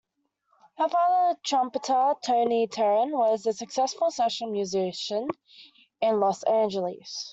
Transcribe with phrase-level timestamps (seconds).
[0.79, 5.27] Her father, trumpeter Tony Terran, was a successful session musician
[6.01, 7.29] in Los Angeles.